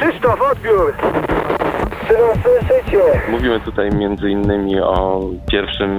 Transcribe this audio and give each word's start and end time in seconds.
Krzysztof, 0.00 0.40
odbiór! 0.52 0.94
Synu, 2.08 2.42
słyszycie? 2.42 3.02
Mówimy 3.30 3.60
tutaj 3.60 3.90
między 3.90 4.30
innymi 4.30 4.80
o 4.80 5.20
pierwszym 5.50 5.98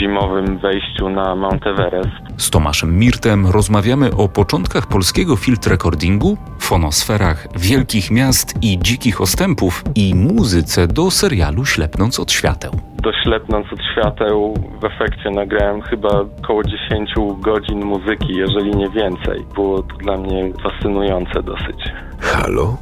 zimowym 0.00 0.58
wejściu 0.58 1.10
na 1.10 1.36
Mount 1.36 1.66
Everest. 1.66 2.08
Z 2.36 2.50
Tomaszem 2.50 2.98
Mirtem 2.98 3.46
rozmawiamy 3.46 4.10
o 4.16 4.28
początkach 4.28 4.86
polskiego 4.86 5.36
field 5.36 5.66
recordingu, 5.66 6.36
fonosferach 6.60 7.46
wielkich 7.56 8.10
miast 8.10 8.62
i 8.62 8.78
dzikich 8.78 9.20
ostępów 9.20 9.84
i 9.94 10.14
muzyce 10.14 10.86
do 10.86 11.10
serialu 11.10 11.64
Ślepnąc 11.64 12.20
od 12.20 12.32
świateł. 12.32 12.72
Doślepnąc 13.02 13.66
od 13.72 13.80
świateł, 13.92 14.54
w 14.80 14.84
efekcie 14.84 15.30
nagrałem 15.30 15.82
chyba 15.82 16.08
około 16.42 16.62
10 16.64 17.10
godzin 17.40 17.84
muzyki, 17.84 18.34
jeżeli 18.34 18.70
nie 18.70 18.90
więcej. 18.90 19.44
Było 19.54 19.82
to 19.82 19.96
dla 19.96 20.16
mnie 20.16 20.52
fascynujące 20.62 21.42
dosyć. 21.42 21.92
Halo? 22.20 22.76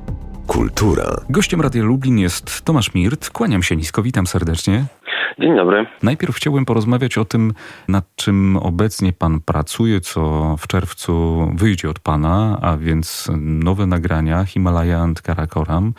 Kultura. 0.50 1.20
Gościem 1.28 1.60
Radia 1.60 1.82
Lublin 1.82 2.18
jest 2.18 2.64
Tomasz 2.64 2.94
Mirt. 2.94 3.30
Kłaniam 3.30 3.62
się 3.62 3.76
nisko, 3.76 4.02
witam 4.02 4.26
serdecznie. 4.26 4.84
Dzień 5.38 5.56
dobry. 5.56 5.86
Najpierw 6.02 6.36
chciałbym 6.36 6.64
porozmawiać 6.64 7.18
o 7.18 7.24
tym, 7.24 7.52
nad 7.88 8.04
czym 8.16 8.56
obecnie 8.56 9.12
pan 9.12 9.40
pracuje, 9.40 10.00
co 10.00 10.54
w 10.58 10.66
czerwcu 10.66 11.46
wyjdzie 11.54 11.90
od 11.90 11.98
pana, 11.98 12.58
a 12.62 12.76
więc 12.76 13.28
nowe 13.40 13.86
nagrania 13.86 14.44
Himalaya 14.44 14.92
and 14.92 15.22
Karakoram. 15.22 15.92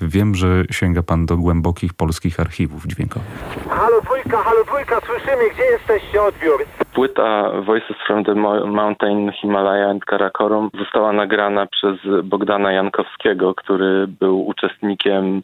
Wiem, 0.00 0.34
że 0.34 0.46
sięga 0.70 1.02
pan 1.02 1.26
do 1.26 1.36
głębokich 1.36 1.94
polskich 1.94 2.40
archiwów 2.40 2.86
dźwiękowych. 2.86 3.28
Halo 3.70 4.00
dwójka, 4.00 4.36
halo 4.36 4.64
dwójka, 4.64 5.00
słyszymy, 5.00 5.50
gdzie 5.54 5.62
jesteście, 5.62 6.22
odbiór? 6.22 6.64
Płyta 6.94 7.50
Voices 7.60 7.96
from 8.06 8.24
the 8.24 8.34
Mo- 8.34 8.66
Mountain 8.66 9.32
Himalaya 9.32 9.90
and 9.90 10.04
Karakorum 10.04 10.70
została 10.78 11.12
nagrana 11.12 11.66
przez 11.66 11.96
Bogdana 12.24 12.72
Jankowskiego, 12.72 13.54
który 13.54 14.06
był 14.08 14.46
uczestnikiem 14.46 15.42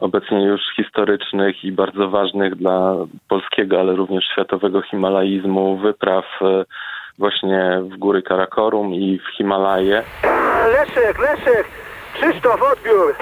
obecnie 0.00 0.44
już 0.46 0.60
historycznych 0.76 1.64
i 1.64 1.72
bardzo 1.72 2.08
ważnych 2.08 2.54
dla 2.54 2.94
polskiego, 3.28 3.80
ale 3.80 3.94
również 3.96 4.24
światowego 4.32 4.82
himalaizmu 4.82 5.76
wypraw 5.76 6.24
e, 6.42 6.64
właśnie 7.18 7.80
w 7.92 7.96
góry 7.98 8.22
Karakorum 8.22 8.94
i 8.94 9.18
w 9.18 9.36
Himalaje. 9.36 10.02
Leszek, 10.72 11.18
Leszek! 11.18 11.66
Krzysztof, 12.14 12.62
odbiór! 12.72 13.14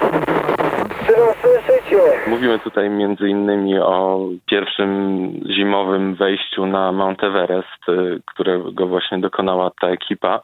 Synu, 1.11 1.27
słyszycie? 1.41 2.01
Mówimy 2.27 2.59
tutaj 2.59 2.91
między 2.91 3.29
innymi 3.29 3.79
o 3.79 4.21
pierwszym 4.47 5.31
zimowym 5.57 6.15
wejściu 6.15 6.67
na 6.67 6.93
Mount 6.93 7.25
Everest, 7.25 7.89
y, 7.89 8.21
którego 8.27 8.87
właśnie 8.87 9.19
dokonała 9.19 9.71
ta 9.81 9.89
ekipa. 9.89 10.41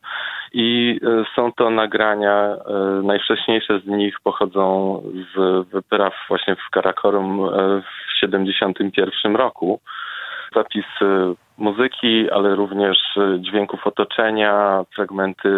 I 0.52 1.00
y, 1.02 1.24
są 1.36 1.52
to 1.52 1.70
nagrania, 1.70 2.56
y, 3.00 3.02
najwcześniejsze 3.02 3.80
z 3.80 3.86
nich 3.86 4.16
pochodzą 4.24 5.02
z 5.34 5.66
wypraw 5.68 6.14
właśnie 6.28 6.56
w 6.56 6.70
Karakorum 6.70 7.50
w 7.82 8.18
71 8.20 9.36
roku. 9.36 9.80
Zapisy 10.54 11.34
muzyki, 11.58 12.30
ale 12.30 12.54
również 12.54 12.98
dźwięków 13.38 13.86
otoczenia, 13.86 14.84
fragmenty 14.94 15.50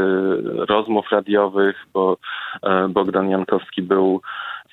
rozmów 0.68 1.10
radiowych, 1.10 1.86
bo 1.92 2.16
Bogdan 2.88 3.30
Jankowski 3.30 3.82
był 3.82 4.20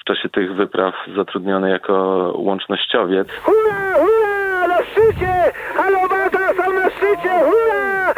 czasie 0.05 0.29
tych 0.29 0.55
wypraw 0.55 0.95
zatrudniony 1.15 1.69
jako 1.69 1.93
łącznościowiec. 2.35 3.27
Hurra, 3.43 3.93
hurra! 3.93 4.67
Na 4.67 4.83
szczycie! 4.83 5.51
Halo, 5.75 6.09
Bata, 6.09 6.53
są 6.53 6.73
na 6.73 6.89
szczycie! 6.89 7.29
Hurra! 7.29 8.13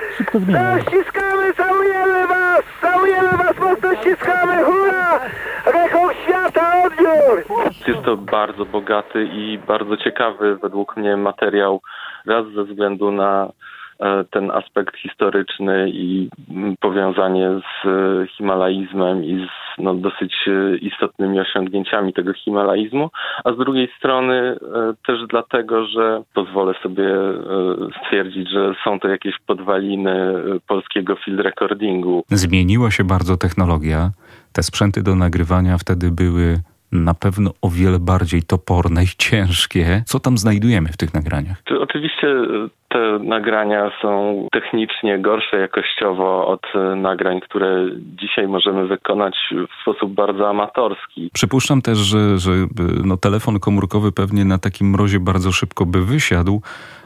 Tak, 0.53 0.81
ściskamy, 0.81 1.53
całujemy 1.53 2.27
was! 2.27 2.63
Całujemy 2.81 3.29
was, 3.29 3.59
mocno 3.59 3.95
ściskamy! 3.95 4.63
Hurra! 4.63 5.19
Rekord 5.65 6.17
świata, 6.23 6.83
odbiór! 6.85 7.59
Jest 7.87 8.05
to 8.05 8.17
bardzo 8.17 8.65
bogaty 8.65 9.23
i 9.23 9.59
bardzo 9.67 9.97
ciekawy 9.97 10.55
według 10.55 10.97
mnie 10.97 11.17
materiał, 11.17 11.81
raz 12.25 12.45
ze 12.55 12.63
względu 12.63 13.11
na 13.11 13.51
ten 14.31 14.51
aspekt 14.51 14.97
historyczny 14.97 15.89
i 15.89 16.29
powiązanie 16.79 17.49
z 17.49 17.87
e, 17.87 18.27
himalaizmem 18.37 19.23
i 19.23 19.47
z 19.47 19.67
no, 19.77 19.93
dosyć 19.93 20.33
e, 20.47 20.77
istotnymi 20.77 21.39
osiągnięciami 21.39 22.13
tego 22.13 22.33
himalaizmu, 22.33 23.09
a 23.43 23.53
z 23.53 23.57
drugiej 23.57 23.89
strony 23.97 24.33
e, 24.33 24.57
też 25.07 25.19
dlatego, 25.29 25.87
że 25.87 26.23
pozwolę 26.33 26.73
sobie 26.83 27.09
e, 27.09 27.35
stwierdzić, 28.03 28.49
że 28.51 28.73
są 28.83 28.99
to 28.99 29.07
jakieś 29.07 29.33
podwaliny 29.45 30.11
e, 30.11 30.59
polskiego 30.67 31.15
field 31.15 31.39
recordingu. 31.39 32.23
Zmieniła 32.29 32.91
się 32.91 33.03
bardzo 33.03 33.37
technologia. 33.37 34.11
Te 34.53 34.63
sprzęty 34.63 35.03
do 35.03 35.15
nagrywania 35.15 35.77
wtedy 35.77 36.11
były 36.11 36.57
na 36.91 37.13
pewno 37.13 37.51
o 37.61 37.69
wiele 37.69 37.99
bardziej 37.99 38.43
toporne 38.43 39.03
i 39.03 39.07
ciężkie. 39.17 40.03
Co 40.05 40.19
tam 40.19 40.37
znajdujemy 40.37 40.89
w 40.89 40.97
tych 40.97 41.13
nagraniach? 41.13 41.57
Czy 41.63 41.77
Oczywiście 41.97 42.27
e, 42.27 42.69
te 42.89 43.19
nagrania 43.19 43.91
są 44.01 44.47
technicznie 44.51 45.19
gorsze 45.19 45.57
jakościowo 45.57 46.47
od 46.47 46.61
e, 46.75 46.95
nagrań, 46.95 47.39
które 47.41 47.89
dzisiaj 48.21 48.47
możemy 48.47 48.87
wykonać 48.87 49.35
w 49.51 49.81
sposób 49.81 50.13
bardzo 50.13 50.49
amatorski. 50.49 51.29
Przypuszczam 51.33 51.81
też, 51.81 51.97
że, 51.97 52.37
że 52.37 52.51
y, 52.51 52.67
no, 53.05 53.17
telefon 53.17 53.59
komórkowy 53.59 54.11
pewnie 54.11 54.45
na 54.45 54.57
takim 54.57 54.89
mrozie 54.89 55.19
bardzo 55.19 55.51
szybko 55.51 55.85
by 55.85 56.05
wysiadł, 56.05 56.61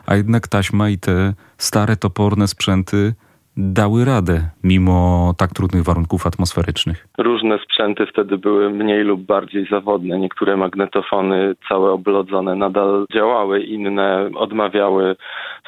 a 0.06 0.16
jednak 0.16 0.48
taśma 0.48 0.90
i 0.90 0.98
te 0.98 1.34
stare, 1.58 1.96
toporne 1.96 2.48
sprzęty 2.48 3.14
dały 3.62 4.06
radę, 4.06 4.42
mimo 4.64 5.34
tak 5.38 5.50
trudnych 5.50 5.84
warunków 5.84 6.28
atmosferycznych. 6.28 7.08
Różne 7.18 7.60
sprzęty 7.60 8.06
wtedy 8.06 8.38
były 8.38 8.70
mniej 8.70 9.04
lub 9.04 9.22
bardziej 9.22 9.66
zawodne. 9.66 10.20
Niektóre 10.20 10.58
magnetofony 10.58 11.56
całe 11.70 11.92
oblodzone 11.92 12.56
nadal 12.56 13.06
działały, 13.14 13.64
inne 13.64 14.30
odmawiały 14.36 15.16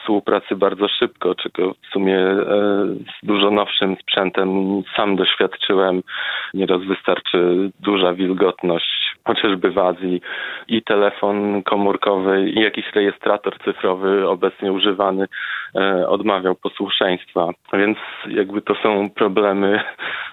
współpracy 0.04 0.56
bardzo 0.56 0.88
szybko, 0.88 1.36
czego 1.36 1.74
w 1.74 1.94
sumie 1.94 2.18
e, 2.18 2.46
z 2.96 3.26
dużo 3.26 3.52
nowszym 3.52 3.96
sprzętem 4.02 4.48
sam 4.96 5.16
doświadczyłem. 5.16 6.04
Nieraz 6.54 6.81
wystarczy 6.84 7.72
duża 7.80 8.14
wilgotność, 8.14 9.16
chociażby 9.24 9.72
w 9.72 9.78
Azji 9.78 10.22
i 10.68 10.84
telefon 10.84 11.64
komórkowy 11.64 12.50
i 12.50 12.62
jakiś 12.62 12.86
rejestrator 12.96 13.58
cyfrowy 13.66 14.30
obecnie 14.30 14.72
używany 14.72 15.28
odmawiał 16.07 16.56
posłuszeństwa. 16.56 17.50
Więc 17.73 17.97
jakby 18.28 18.61
to 18.61 18.75
są 18.84 19.09
problemy, 19.09 19.84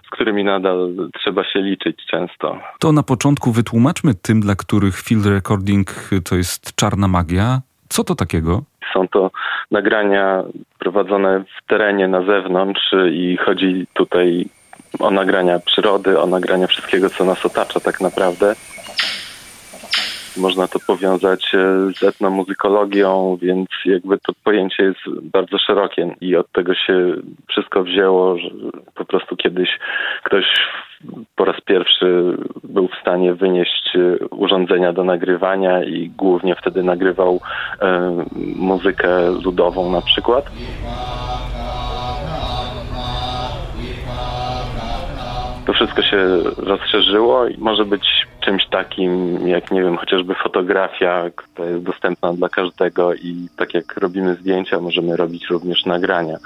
z 0.07 0.11
którymi 0.11 0.45
nadal 0.45 0.95
trzeba 1.21 1.45
się 1.45 1.61
liczyć 1.61 1.97
często. 2.11 2.59
To 2.79 2.93
na 2.93 3.03
początku 3.03 3.53
wytłumaczmy 3.53 4.15
tym, 4.15 4.41
dla 4.41 4.55
których 4.55 5.01
field 5.01 5.27
recording 5.27 5.89
to 6.29 6.37
jest 6.37 6.77
czarna 6.77 7.09
magia. 7.09 7.61
Co 7.89 8.05
to 8.05 8.15
takiego? 8.15 8.63
Są 8.95 9.09
to 9.09 9.31
nagrania 9.71 10.43
prowadzone 10.79 11.41
w 11.41 11.67
terenie 11.69 12.09
na 12.09 12.23
zewnątrz 12.25 12.95
i 13.13 13.37
chodzi 13.37 13.87
tutaj 13.95 14.47
o 15.01 15.11
nagrania 15.11 15.59
przyrody, 15.59 16.21
o 16.21 16.27
nagrania 16.27 16.67
wszystkiego, 16.67 17.11
co 17.11 17.25
nas 17.25 17.47
otacza 17.47 17.81
tak 17.81 18.01
naprawdę. 18.01 18.55
Można 20.41 20.69
to 20.69 20.79
powiązać 20.87 21.55
e, 21.55 21.93
z 21.97 22.03
etnomuzykologią, 22.03 23.39
więc 23.43 23.69
jakby 23.85 24.19
to 24.19 24.33
pojęcie 24.45 24.83
jest 24.83 25.21
bardzo 25.23 25.59
szerokie 25.59 26.17
i 26.21 26.37
od 26.37 26.53
tego 26.53 26.75
się 26.75 27.15
wszystko 27.49 27.83
wzięło, 27.83 28.39
że 28.39 28.51
po 28.95 29.05
prostu 29.05 29.37
kiedyś 29.37 29.69
ktoś 30.25 30.45
po 31.37 31.45
raz 31.45 31.61
pierwszy 31.61 32.37
był 32.65 32.89
w 32.89 33.01
stanie 33.01 33.35
wynieść 33.35 33.97
e, 33.97 34.27
urządzenia 34.29 34.93
do 34.93 35.05
nagrywania 35.05 35.85
i 35.85 36.11
głównie 36.11 36.57
wtedy 36.57 36.83
nagrywał 36.83 37.41
e, 37.81 38.17
muzykę 38.57 39.31
ludową 39.45 39.93
na 39.93 40.01
przykład. 40.01 40.51
To 45.67 45.73
wszystko 45.73 46.03
się 46.03 46.19
rozszerzyło 46.57 47.49
i 47.49 47.59
może 47.59 47.85
być 47.85 48.20
czymś 48.51 48.67
takim, 48.67 49.39
jak 49.49 49.71
nie 49.71 49.83
wiem, 49.83 49.97
chociażby 49.97 50.35
fotografia, 50.35 51.31
która 51.37 51.69
jest 51.69 51.85
dostępna 51.85 52.33
dla 52.33 52.49
każdego 52.49 53.15
i 53.15 53.49
tak 53.57 53.75
jak 53.75 53.97
robimy 53.97 54.35
zdjęcia, 54.35 54.81
możemy 54.81 55.17
robić 55.17 55.51
również 55.51 55.87
nagrania. 55.87 56.37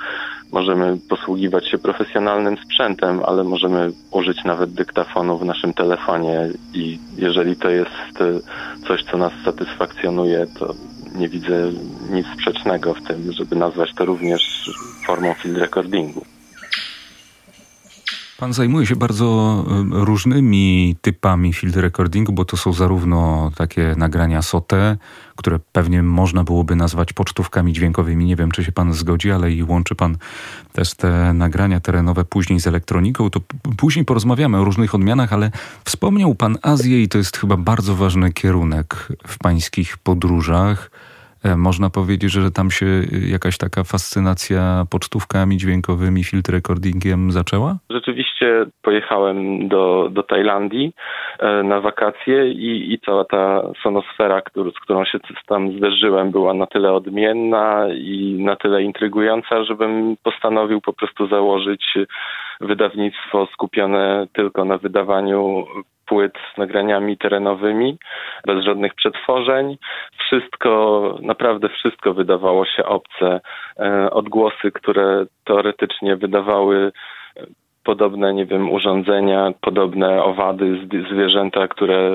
Możemy 0.52 0.96
posługiwać 1.08 1.68
się 1.68 1.78
profesjonalnym 1.78 2.56
sprzętem, 2.56 3.20
ale 3.26 3.44
możemy 3.44 3.90
użyć 4.10 4.44
nawet 4.44 4.70
dyktafonu 4.70 5.38
w 5.38 5.44
naszym 5.44 5.74
telefonie 5.74 6.48
i 6.74 6.98
jeżeli 7.16 7.56
to 7.56 7.70
jest 7.70 8.18
coś, 8.86 9.04
co 9.04 9.18
nas 9.18 9.32
satysfakcjonuje, 9.44 10.46
to 10.58 10.74
nie 11.14 11.28
widzę 11.28 11.70
nic 12.10 12.26
sprzecznego 12.34 12.94
w 12.94 13.02
tym, 13.02 13.32
żeby 13.32 13.56
nazwać 13.56 13.94
to 13.94 14.04
również 14.04 14.70
formą 15.06 15.34
field 15.34 15.58
recordingu. 15.58 16.33
Pan 18.44 18.52
zajmuje 18.52 18.86
się 18.86 18.96
bardzo 18.96 19.64
różnymi 19.90 20.96
typami 21.00 21.52
field 21.52 21.76
recordingu, 21.76 22.32
bo 22.32 22.44
to 22.44 22.56
są 22.56 22.72
zarówno 22.72 23.50
takie 23.56 23.94
nagrania 23.96 24.42
SOTE, 24.42 24.96
które 25.36 25.58
pewnie 25.72 26.02
można 26.02 26.44
byłoby 26.44 26.76
nazwać 26.76 27.12
pocztówkami 27.12 27.72
dźwiękowymi. 27.72 28.24
Nie 28.24 28.36
wiem, 28.36 28.50
czy 28.50 28.64
się 28.64 28.72
pan 28.72 28.92
zgodzi, 28.92 29.30
ale 29.30 29.52
i 29.52 29.62
łączy 29.62 29.94
pan 29.94 30.16
też 30.72 30.94
te 30.94 31.32
nagrania 31.32 31.80
terenowe 31.80 32.24
później 32.24 32.60
z 32.60 32.66
elektroniką. 32.66 33.30
To 33.30 33.40
później 33.76 34.04
porozmawiamy 34.04 34.58
o 34.60 34.64
różnych 34.64 34.94
odmianach, 34.94 35.32
ale 35.32 35.50
wspomniał 35.84 36.34
pan 36.34 36.58
Azję 36.62 37.02
i 37.02 37.08
to 37.08 37.18
jest 37.18 37.36
chyba 37.36 37.56
bardzo 37.56 37.96
ważny 37.96 38.32
kierunek 38.32 39.08
w 39.26 39.38
pańskich 39.38 39.98
podróżach. 39.98 40.90
E, 41.44 41.56
można 41.56 41.90
powiedzieć, 41.90 42.32
że 42.32 42.50
tam 42.50 42.70
się 42.70 42.86
jakaś 43.28 43.58
taka 43.58 43.84
fascynacja 43.84 44.84
pocztówkami 44.90 45.56
dźwiękowymi, 45.56 46.24
field 46.24 46.48
recordingiem 46.48 47.30
zaczęła? 47.30 47.76
Rzeczywiście 47.90 48.66
pojechałem 48.82 49.68
do, 49.68 50.08
do 50.12 50.22
Tajlandii 50.22 50.92
e, 51.38 51.62
na 51.62 51.80
wakacje 51.80 52.52
i, 52.52 52.92
i 52.92 52.98
cała 52.98 53.24
ta 53.24 53.62
sonosfera, 53.82 54.42
który, 54.42 54.70
z 54.70 54.80
którą 54.80 55.04
się 55.04 55.18
tam 55.46 55.78
zderzyłem, 55.78 56.30
była 56.30 56.54
na 56.54 56.66
tyle 56.66 56.92
odmienna 56.92 57.86
i 57.94 58.36
na 58.40 58.56
tyle 58.56 58.82
intrygująca, 58.82 59.64
żebym 59.64 60.16
postanowił 60.22 60.80
po 60.80 60.92
prostu 60.92 61.28
założyć 61.28 61.94
wydawnictwo 62.60 63.46
skupione 63.52 64.26
tylko 64.32 64.64
na 64.64 64.78
wydawaniu 64.78 65.64
płyt 66.06 66.32
z 66.54 66.58
nagraniami 66.58 67.18
terenowymi, 67.18 67.98
bez 68.46 68.64
żadnych 68.64 68.94
przetworzeń. 68.94 69.76
Wszystko, 70.18 71.18
naprawdę 71.22 71.68
wszystko 71.68 72.14
wydawało 72.14 72.66
się 72.66 72.84
obce. 72.84 73.40
E, 73.78 74.10
odgłosy, 74.10 74.72
które 74.72 75.26
teoretycznie 75.44 76.16
wydawały 76.16 76.92
podobne, 77.84 78.34
nie 78.34 78.46
wiem, 78.46 78.70
urządzenia, 78.70 79.52
podobne 79.60 80.22
owady, 80.22 80.86
zwierzęta, 81.12 81.68
które 81.68 82.10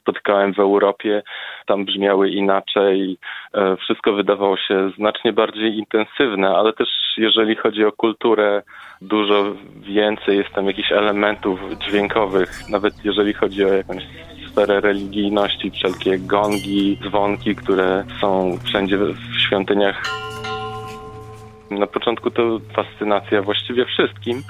spotkałem 0.00 0.54
w 0.54 0.58
Europie, 0.58 1.22
tam 1.66 1.84
brzmiały 1.84 2.30
inaczej. 2.30 3.18
E, 3.54 3.76
wszystko 3.76 4.12
wydawało 4.12 4.56
się 4.56 4.90
znacznie 4.96 5.32
bardziej 5.32 5.76
intensywne, 5.78 6.48
ale 6.48 6.72
też 6.72 6.88
jeżeli 7.16 7.56
chodzi 7.56 7.84
o 7.84 7.92
kulturę, 7.92 8.62
dużo 9.00 9.44
więcej 9.76 10.38
jest 10.38 10.50
tam 10.50 10.66
jakichś 10.66 10.92
elementów 10.92 11.60
dźwiękowych, 11.78 12.50
nawet 12.70 13.04
jeżeli 13.04 13.32
chodzi 13.32 13.64
o 13.64 13.68
jakąś 13.68 14.02
sferę 14.50 14.80
religijności, 14.80 15.70
wszelkie 15.70 16.18
gongi, 16.18 16.98
dzwonki, 17.02 17.56
które 17.56 18.04
są 18.20 18.58
wszędzie 18.64 18.96
w 18.96 19.40
świątyniach. 19.46 20.02
Na 21.70 21.86
początku 21.86 22.30
to 22.30 22.60
fascynacja 22.74 23.42
właściwie 23.42 23.84
wszystkim, 23.84 24.42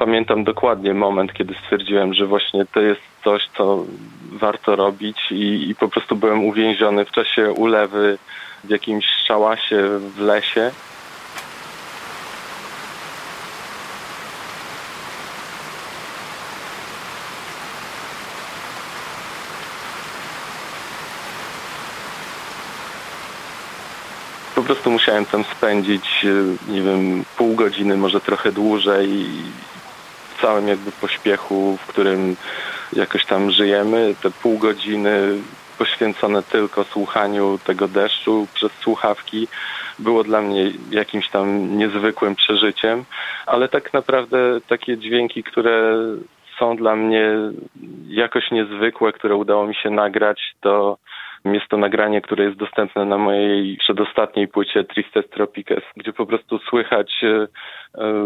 pamiętam 0.00 0.44
dokładnie 0.44 0.94
moment, 0.94 1.32
kiedy 1.32 1.54
stwierdziłem, 1.54 2.14
że 2.14 2.26
właśnie 2.26 2.66
to 2.66 2.80
jest 2.80 3.00
coś, 3.24 3.48
co 3.56 3.84
warto 4.32 4.76
robić 4.76 5.16
i, 5.30 5.70
i 5.70 5.74
po 5.74 5.88
prostu 5.88 6.16
byłem 6.16 6.44
uwięziony 6.44 7.04
w 7.04 7.10
czasie 7.10 7.52
ulewy 7.52 8.18
w 8.64 8.70
jakimś 8.70 9.06
szałasie 9.06 9.82
w 9.98 10.20
lesie. 10.20 10.70
po 24.54 24.74
prostu 24.74 24.90
musiałem 24.90 25.26
tam 25.26 25.44
spędzić, 25.44 26.26
nie 26.68 26.82
wiem, 26.82 27.24
pół 27.36 27.54
godziny, 27.54 27.96
może 27.96 28.20
trochę 28.20 28.52
dłużej 28.52 29.26
całym 30.40 30.68
jakby 30.68 30.92
pośpiechu, 30.92 31.76
w 31.76 31.86
którym 31.86 32.36
jakoś 32.92 33.26
tam 33.26 33.50
żyjemy, 33.50 34.14
te 34.22 34.30
pół 34.30 34.58
godziny 34.58 35.38
poświęcone 35.78 36.42
tylko 36.42 36.84
słuchaniu 36.84 37.58
tego 37.64 37.88
deszczu 37.88 38.46
przez 38.54 38.72
słuchawki 38.72 39.48
było 39.98 40.24
dla 40.24 40.42
mnie 40.42 40.72
jakimś 40.90 41.28
tam 41.28 41.78
niezwykłym 41.78 42.36
przeżyciem, 42.36 43.04
ale 43.46 43.68
tak 43.68 43.92
naprawdę 43.92 44.60
takie 44.68 44.98
dźwięki, 44.98 45.42
które 45.42 45.96
są 46.58 46.76
dla 46.76 46.96
mnie 46.96 47.32
jakoś 48.08 48.50
niezwykłe, 48.50 49.12
które 49.12 49.36
udało 49.36 49.66
mi 49.66 49.74
się 49.74 49.90
nagrać, 49.90 50.54
to 50.60 50.98
jest 51.44 51.68
to 51.68 51.76
nagranie, 51.76 52.20
które 52.20 52.44
jest 52.44 52.56
dostępne 52.56 53.04
na 53.04 53.18
mojej 53.18 53.76
przedostatniej 53.76 54.48
płycie 54.48 54.84
Tristes 54.84 55.30
Tropiques, 55.30 55.84
gdzie 55.96 56.12
po 56.12 56.26
prostu 56.26 56.58
słychać 56.58 57.24
e, 57.24 57.28
e, 57.28 57.46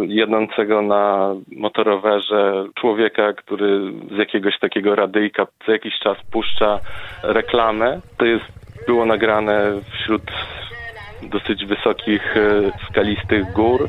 jednącego 0.06 0.82
na 0.82 1.34
motorowerze 1.56 2.66
człowieka, 2.75 3.32
który 3.32 3.93
z 4.14 4.19
jakiegoś 4.19 4.58
takiego 4.58 4.94
radyjka 4.94 5.46
co 5.66 5.72
jakiś 5.72 5.94
czas 5.99 6.19
puszcza 6.32 6.81
reklamę. 7.22 8.00
To 8.19 8.25
jest 8.25 8.44
było 8.87 9.06
nagrane 9.06 9.72
wśród 9.93 10.22
dosyć 11.22 11.67
wysokich, 11.67 12.37
e, 12.37 12.40
skalistych 12.90 13.52
gór 13.52 13.88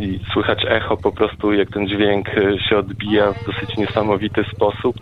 i 0.00 0.20
słychać 0.32 0.64
echo 0.68 0.96
po 0.96 1.12
prostu, 1.12 1.52
jak 1.52 1.70
ten 1.70 1.88
dźwięk 1.88 2.26
się 2.68 2.78
odbija 2.78 3.32
w 3.32 3.44
dosyć 3.46 3.76
niesamowity 3.76 4.44
sposób. 4.54 4.96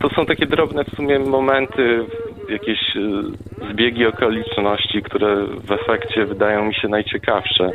To 0.00 0.08
są 0.08 0.26
takie 0.26 0.46
drobne 0.46 0.84
w 0.84 0.96
sumie 0.96 1.18
momenty, 1.18 2.06
jakieś 2.48 2.96
e, 2.96 3.00
zbiegi 3.72 4.06
okoliczności, 4.06 5.02
które 5.02 5.46
w 5.46 5.72
efekcie 5.72 6.26
wydają 6.26 6.64
mi 6.64 6.74
się 6.74 6.88
najciekawsze, 6.88 7.70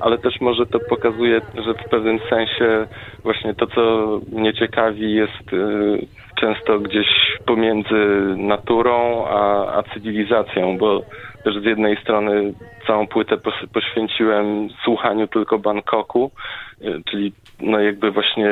ale 0.00 0.18
też 0.18 0.40
może 0.40 0.66
to 0.66 0.80
pokazuje, 0.80 1.40
że 1.64 1.74
w 1.74 1.88
pewnym 1.90 2.18
sensie 2.30 2.86
właśnie 3.22 3.54
to, 3.54 3.66
co 3.66 4.20
mnie 4.32 4.54
ciekawi, 4.54 5.14
jest 5.14 5.52
e, 5.52 5.98
często 6.40 6.78
gdzieś 6.78 7.06
pomiędzy 7.46 8.06
naturą 8.36 9.26
a, 9.26 9.66
a 9.78 9.82
cywilizacją, 9.82 10.78
bo 10.78 11.02
też 11.44 11.62
z 11.62 11.64
jednej 11.64 11.96
strony 11.96 12.54
całą 12.86 13.06
płytę 13.06 13.36
poświęciłem 13.72 14.68
słuchaniu 14.84 15.28
tylko 15.28 15.58
Bangkoku, 15.58 16.30
y, 16.82 17.02
czyli 17.10 17.32
no 17.60 17.80
jakby 17.80 18.10
właśnie 18.10 18.50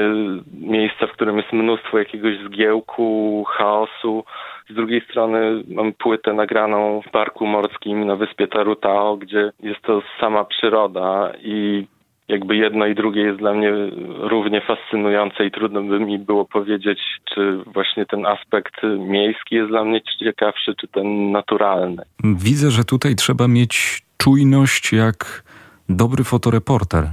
miejsca, 0.53 1.07
w 1.07 1.13
którym 1.13 1.37
jest 1.37 1.53
mnóstwo 1.53 1.99
jakiegoś 1.99 2.39
zgiełku, 2.39 3.45
chaosu. 3.49 4.25
Z 4.71 4.75
drugiej 4.75 5.01
strony 5.01 5.63
mam 5.69 5.93
płytę 5.93 6.33
nagraną 6.33 7.03
w 7.09 7.11
parku 7.11 7.47
morskim 7.47 8.07
na 8.07 8.17
wyspie 8.17 8.47
Tarutao, 8.49 9.17
gdzie 9.17 9.53
jest 9.63 9.83
to 9.83 10.03
sama 10.21 10.45
przyroda 10.45 11.33
i 11.43 11.87
jakby 12.33 12.57
jedno 12.57 12.87
i 12.87 12.95
drugie 12.95 13.23
jest 13.23 13.39
dla 13.39 13.53
mnie 13.55 13.73
równie 14.19 14.61
fascynujące 14.61 15.47
i 15.47 15.51
trudno 15.51 15.83
by 15.83 16.01
mi 16.01 16.19
było 16.19 16.45
powiedzieć, 16.45 16.99
czy 17.35 17.59
właśnie 17.67 18.07
ten 18.07 18.27
aspekt 18.27 18.75
miejski 18.99 19.55
jest 19.55 19.69
dla 19.69 19.85
mnie 19.85 20.01
ciekawszy, 20.19 20.75
czy 20.81 20.89
ten 20.89 21.31
naturalny. 21.31 22.03
Widzę, 22.25 22.71
że 22.71 22.85
tutaj 22.85 23.15
trzeba 23.15 23.49
mieć 23.49 24.03
czujność 24.17 24.93
jak 24.93 25.43
dobry 25.89 26.25
fotoreporter, 26.25 27.05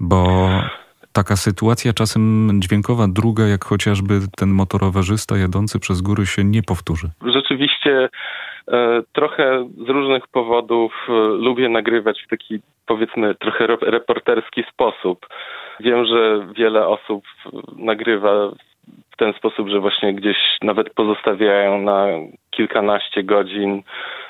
bo 0.00 0.48
taka 1.12 1.36
sytuacja 1.36 1.92
czasem 1.92 2.50
dźwiękowa, 2.62 3.06
druga, 3.08 3.44
jak 3.46 3.64
chociażby 3.64 4.20
ten 4.36 4.48
motorowerzysta 4.50 5.36
jadący 5.36 5.80
przez 5.80 6.00
góry 6.02 6.26
się 6.26 6.44
nie 6.44 6.62
powtórzy. 6.62 7.10
Rzeczywiście 7.34 8.08
trochę 9.12 9.68
z 9.86 9.88
różnych 9.88 10.28
powodów 10.28 10.92
e, 11.08 11.12
lubię 11.12 11.68
nagrywać 11.68 12.22
w 12.22 12.28
taki 12.28 12.60
powiedzmy 12.86 13.34
trochę 13.34 13.66
reporterski 13.66 14.64
sposób. 14.72 15.26
Wiem, 15.80 16.06
że 16.06 16.46
wiele 16.56 16.86
osób 16.86 17.24
nagrywa 17.76 18.50
w 19.10 19.16
ten 19.16 19.32
sposób, 19.32 19.68
że 19.68 19.80
właśnie 19.80 20.14
gdzieś 20.14 20.36
nawet 20.62 20.94
pozostawiają 20.94 21.82
na 21.82 22.06
kilkanaście 22.50 23.22
godzin 23.22 23.82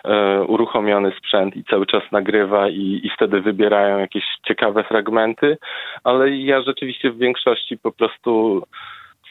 e, 0.05 0.43
uruchomiony 0.43 1.13
sprzęt 1.19 1.57
i 1.57 1.65
cały 1.65 1.87
czas 1.87 2.03
nagrywa 2.13 2.69
i, 2.69 3.01
i 3.05 3.11
wtedy 3.17 3.41
wybierają 3.41 3.99
jakieś 3.99 4.25
ciekawe 4.43 4.85
fragmenty, 4.85 5.59
ale 6.05 6.31
ja 6.31 6.63
rzeczywiście 6.63 7.11
w 7.11 7.19
większości 7.19 7.79
po 7.79 7.93
prostu 7.93 8.63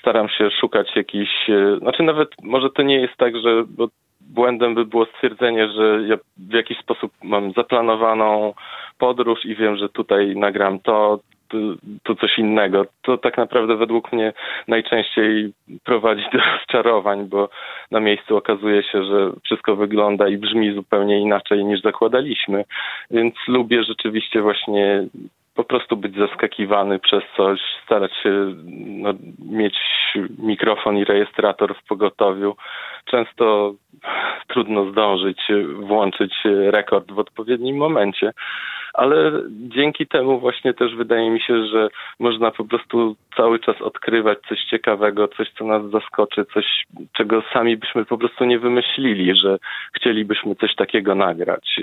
staram 0.04 0.30
się 0.30 0.52
szukać 0.52 0.96
jakichś, 0.96 1.50
e, 1.50 1.78
znaczy 1.78 2.04
nawet 2.04 2.30
może 2.44 2.70
to 2.70 2.82
nie 2.82 3.00
jest 3.02 3.18
tak, 3.18 3.38
że 3.38 3.64
bo 3.68 3.88
błędem 4.22 4.76
by 4.76 4.86
było 4.86 5.06
stwierdzenie, 5.06 5.70
że 5.70 6.04
ja 6.08 6.16
w 6.38 6.54
jakiś 6.54 6.78
sposób 6.78 7.12
mam 7.24 7.52
zaplanowaną 7.52 8.54
podróż 8.98 9.46
i 9.46 9.56
wiem, 9.56 9.78
że 9.78 9.90
tutaj 9.90 10.36
nagram 10.36 10.80
to, 10.80 11.20
to 12.04 12.16
coś 12.16 12.38
innego. 12.38 12.86
To 13.02 13.18
tak 13.18 13.38
naprawdę 13.38 13.76
według 13.76 14.14
mnie 14.14 14.34
najczęściej 14.68 15.54
prowadzi 15.84 16.24
do 16.34 16.40
rozczarowań, 16.54 17.26
bo 17.26 17.50
na 17.92 18.00
miejscu 18.00 18.38
okazuje 18.38 18.84
się, 18.84 19.04
że 19.04 19.32
wszystko 19.44 19.76
wygląda 19.76 20.28
i 20.28 20.38
brzmi 20.38 20.74
zupełnie 20.74 21.20
inaczej 21.20 21.66
niż 21.66 21.82
zakładaliśmy. 21.82 22.66
Więc 23.12 23.36
lubię 23.48 23.84
rzeczywiście 23.84 24.42
właśnie 24.42 25.08
po 25.56 25.64
prostu 25.64 25.98
być 25.98 26.16
zaskakiwany 26.16 27.00
przez 27.00 27.24
coś, 27.38 27.60
starać 27.84 28.12
się 28.24 28.56
no, 28.88 29.14
mieć 29.52 29.76
mikrofon 30.38 30.98
i 30.98 31.06
rejestrator 31.06 31.76
w 31.76 31.88
pogotowiu. 31.88 32.56
Często 33.06 33.74
trudno 34.48 34.92
zdążyć 34.92 35.42
włączyć 35.76 36.34
rekord 36.70 37.12
w 37.12 37.20
odpowiednim 37.20 37.78
momencie, 37.78 38.32
ale 38.94 39.32
dzięki 39.50 40.08
temu 40.08 40.40
właśnie 40.40 40.74
też 40.74 40.96
wydaje 40.96 41.30
mi 41.30 41.42
się, 41.42 41.66
że 41.66 41.90
można 42.20 42.52
po 42.52 42.66
prostu 42.66 43.16
cały 43.38 43.60
czas 43.60 43.82
odkrywać 43.82 44.38
coś 44.50 44.64
ciekawego, 44.64 45.28
coś, 45.28 45.50
co 45.50 45.66
nas 45.66 45.90
zaskoczy, 45.90 46.46
coś, 46.54 46.66
czego 47.14 47.44
sami 47.54 47.78
byśmy 47.78 48.06
po 48.06 48.18
prostu 48.18 48.46
nie 48.46 48.60
wymyślili, 48.60 49.36
że 49.36 49.58
chcielibyśmy 49.94 50.56
coś 50.56 50.76
takiego 50.76 51.16
nagrać. 51.16 51.82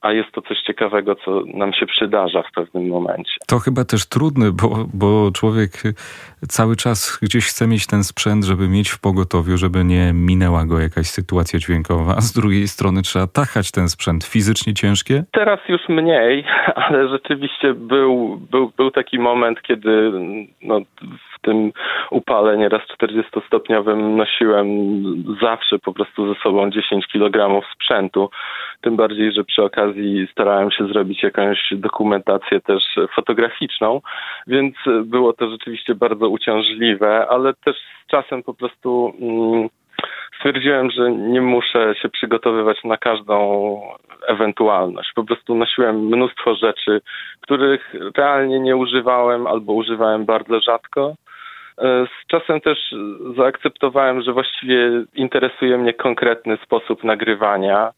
A 0.00 0.12
jest 0.12 0.32
to 0.32 0.42
coś 0.42 0.58
ciekawego, 0.66 1.14
co 1.14 1.42
nam 1.54 1.72
się 1.72 1.86
przydarza 1.86 2.42
w 2.42 2.52
pewnym 2.54 2.88
momencie. 2.88 3.34
To 3.46 3.58
chyba 3.58 3.84
też 3.84 4.08
trudne, 4.08 4.52
bo, 4.52 4.86
bo 4.94 5.30
człowiek 5.34 5.70
cały 6.48 6.76
czas 6.76 7.18
gdzieś 7.22 7.46
chce 7.46 7.66
mieć 7.66 7.86
ten 7.86 8.04
sprzęt, 8.04 8.44
żeby 8.44 8.68
mieć 8.68 8.88
w 8.88 9.00
pogotowiu, 9.00 9.56
żeby 9.56 9.84
nie 9.84 10.12
minęła 10.12 10.64
go 10.64 10.80
jakaś 10.80 11.06
sytuacja 11.06 11.58
dźwiękowa, 11.58 12.14
a 12.16 12.20
z 12.20 12.32
drugiej 12.32 12.68
strony 12.68 13.02
trzeba 13.02 13.26
tachać 13.26 13.70
ten 13.72 13.88
sprzęt. 13.88 14.24
Fizycznie 14.24 14.74
ciężkie? 14.74 15.24
Teraz 15.32 15.60
już 15.68 15.80
mniej, 15.88 16.44
ale 16.84 17.08
rzeczywiście 17.08 17.74
był, 17.74 18.40
był, 18.50 18.72
był 18.76 18.90
taki 18.90 19.18
moment, 19.18 19.62
kiedy 19.62 20.12
no, 20.62 20.80
tym 21.46 21.72
upale 22.10 22.56
nieraz 22.56 22.82
40-stopniowym 23.00 24.16
nosiłem 24.16 24.68
zawsze 25.42 25.78
po 25.78 25.92
prostu 25.92 26.34
ze 26.34 26.40
sobą 26.40 26.70
10 26.70 27.06
kg 27.06 27.62
sprzętu. 27.72 28.30
Tym 28.80 28.96
bardziej, 28.96 29.32
że 29.32 29.44
przy 29.44 29.62
okazji 29.62 30.28
starałem 30.32 30.70
się 30.70 30.86
zrobić 30.86 31.22
jakąś 31.22 31.58
dokumentację 31.72 32.60
też 32.60 32.82
fotograficzną, 33.14 34.00
więc 34.46 34.74
było 35.04 35.32
to 35.32 35.50
rzeczywiście 35.50 35.94
bardzo 35.94 36.28
uciążliwe, 36.28 37.26
ale 37.28 37.54
też 37.54 37.76
z 37.76 38.06
czasem 38.10 38.42
po 38.42 38.54
prostu 38.54 39.12
mm, 39.20 39.68
stwierdziłem, 40.36 40.90
że 40.90 41.10
nie 41.10 41.40
muszę 41.40 41.94
się 42.02 42.08
przygotowywać 42.08 42.84
na 42.84 42.96
każdą 42.96 43.80
ewentualność. 44.26 45.12
Po 45.14 45.24
prostu 45.24 45.54
nosiłem 45.54 46.06
mnóstwo 46.06 46.54
rzeczy, 46.54 47.00
których 47.40 47.94
realnie 48.16 48.60
nie 48.60 48.76
używałem 48.76 49.46
albo 49.46 49.72
używałem 49.72 50.24
bardzo 50.24 50.60
rzadko. 50.60 51.14
E, 51.78 52.06
z 52.06 52.26
czasem 52.26 52.60
też 52.60 52.78
zaakceptowałem, 53.36 54.22
że 54.22 54.32
właściwie 54.32 54.90
interesuje 55.14 55.78
mnie 55.78 55.94
konkretny 55.94 56.58
sposób 56.64 57.04
nagrywania 57.04 57.92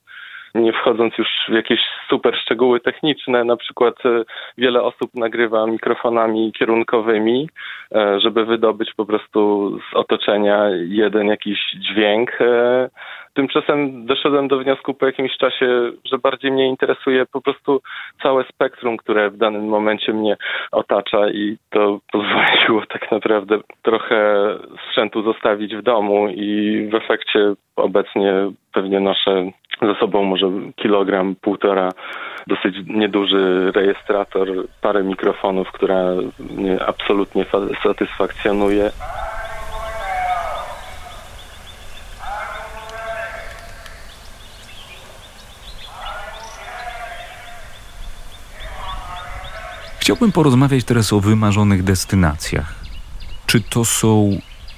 nie 0.54 0.72
wchodząc 0.72 1.18
już 1.18 1.28
w 1.48 1.52
jakieś 1.52 1.80
super 2.08 2.36
szczegóły 2.36 2.80
techniczne, 2.80 3.44
na 3.44 3.56
przykład 3.56 3.94
e, 4.06 4.24
wiele 4.58 4.82
osób 4.82 5.10
nagrywa 5.14 5.66
mikrofonami 5.66 6.52
kierunkowymi, 6.52 7.48
e, 7.94 8.20
żeby 8.20 8.44
wydobyć 8.44 8.94
po 8.94 9.06
prostu 9.06 9.70
z 9.90 9.96
otoczenia 9.96 10.68
jeden 10.88 11.26
jakiś 11.26 11.58
dźwięk. 11.74 12.38
Tymczasem 13.38 14.06
doszedłem 14.06 14.48
do 14.48 14.58
wniosku 14.58 14.94
po 14.94 15.06
jakimś 15.06 15.36
czasie, 15.36 15.90
że 16.04 16.18
bardziej 16.18 16.52
mnie 16.52 16.66
interesuje 16.68 17.26
po 17.26 17.40
prostu 17.40 17.80
całe 18.22 18.44
spektrum, 18.44 18.96
które 18.96 19.30
w 19.30 19.36
danym 19.36 19.68
momencie 19.68 20.12
mnie 20.12 20.36
otacza 20.72 21.30
i 21.30 21.56
to 21.70 22.00
pozwoliło 22.12 22.86
tak 22.88 23.12
naprawdę 23.12 23.58
trochę 23.82 24.34
sprzętu 24.88 25.22
zostawić 25.22 25.76
w 25.76 25.82
domu 25.82 26.28
i 26.28 26.88
w 26.92 26.94
efekcie 26.94 27.54
obecnie 27.76 28.32
pewnie 28.72 29.00
noszę 29.00 29.50
ze 29.82 29.94
sobą 29.94 30.22
może 30.22 30.50
kilogram, 30.76 31.34
półtora, 31.40 31.88
dosyć 32.46 32.76
nieduży 32.86 33.72
rejestrator, 33.74 34.48
parę 34.82 35.04
mikrofonów, 35.04 35.72
która 35.72 36.04
mnie 36.56 36.82
absolutnie 36.86 37.44
satysfakcjonuje. 37.82 38.90
Chciałbym 50.08 50.32
porozmawiać 50.32 50.84
teraz 50.84 51.12
o 51.12 51.20
wymarzonych 51.20 51.82
destynacjach. 51.82 52.68
Czy 53.46 53.58
to 53.74 53.84
są 53.84 54.30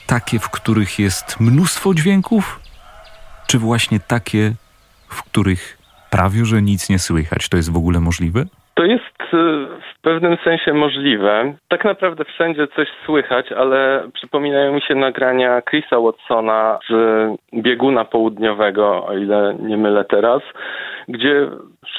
takie, 0.06 0.38
w 0.38 0.50
których 0.50 0.98
jest 0.98 1.40
mnóstwo 1.40 1.94
dźwięków, 1.94 2.60
czy 3.48 3.58
właśnie 3.58 3.98
takie, 4.08 4.42
w 5.16 5.30
których 5.30 5.78
prawie 6.10 6.44
że 6.44 6.62
nic 6.62 6.90
nie 6.90 6.98
słychać. 6.98 7.48
To 7.48 7.56
jest 7.56 7.72
w 7.72 7.76
ogóle 7.76 8.00
możliwe? 8.00 8.44
To 8.74 8.84
jest 8.84 9.20
y, 9.20 9.36
w 9.90 10.00
pewnym 10.02 10.36
sensie 10.44 10.72
możliwe. 10.72 11.54
Tak 11.68 11.84
naprawdę 11.84 12.24
wszędzie 12.24 12.66
coś 12.76 12.88
słychać, 13.06 13.52
ale 13.52 14.08
przypominają 14.14 14.72
mi 14.72 14.82
się 14.82 14.94
nagrania 14.94 15.62
Chrisa 15.62 16.00
Watsona 16.00 16.78
z 16.88 16.92
bieguna 17.54 18.04
południowego, 18.04 19.06
o 19.06 19.16
ile 19.16 19.56
nie 19.60 19.76
mylę 19.76 20.04
teraz, 20.04 20.42
gdzie 21.08 21.48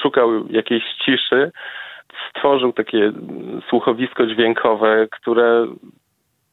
szukał 0.02 0.46
jakiejś 0.50 0.84
ciszy 1.04 1.52
stworzył 2.30 2.72
takie 2.72 3.12
słuchowisko 3.68 4.26
dźwiękowe, 4.26 5.06
które 5.10 5.66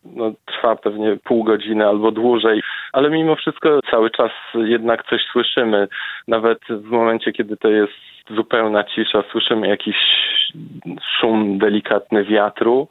no, 0.05 0.31
trwa 0.45 0.75
pewnie 0.75 1.17
pół 1.23 1.43
godziny 1.43 1.87
albo 1.87 2.11
dłużej, 2.11 2.61
ale 2.93 3.09
mimo 3.09 3.35
wszystko 3.35 3.79
cały 3.91 4.09
czas 4.11 4.31
jednak 4.53 5.03
coś 5.09 5.21
słyszymy. 5.31 5.87
Nawet 6.27 6.59
w 6.69 6.89
momencie, 6.89 7.31
kiedy 7.31 7.57
to 7.57 7.67
jest 7.67 7.93
zupełna 8.29 8.83
cisza, 8.83 9.23
słyszymy 9.31 9.67
jakiś 9.67 9.95
szum 11.19 11.57
delikatny 11.57 12.23
wiatru. 12.23 12.87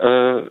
E, 0.00 0.42